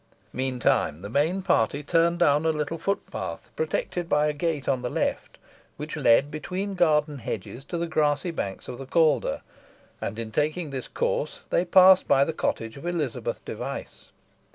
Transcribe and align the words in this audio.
Meantime, 0.33 1.03
the 1.03 1.11
main 1.11 1.43
party 1.43 1.83
turned 1.83 2.17
down 2.17 2.43
a 2.43 2.49
little 2.49 2.79
footpath 2.79 3.51
protected 3.55 4.09
by 4.09 4.25
a 4.25 4.33
gate 4.33 4.67
on 4.67 4.81
the 4.81 4.89
left, 4.89 5.37
which 5.77 5.95
led 5.95 6.31
between 6.31 6.73
garden 6.73 7.19
hedges 7.19 7.63
to 7.63 7.77
the 7.77 7.85
grassy 7.85 8.31
banks 8.31 8.67
of 8.67 8.79
the 8.79 8.87
Calder, 8.87 9.43
and 10.01 10.17
in 10.17 10.31
taking 10.31 10.71
this 10.71 10.87
course 10.87 11.41
they 11.51 11.63
passed 11.63 12.07
by 12.07 12.23
the 12.23 12.33
cottage 12.33 12.77
of 12.77 12.87
Elizabeth 12.87 13.45
Device. 13.45 14.09